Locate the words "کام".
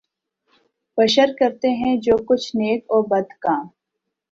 3.41-3.65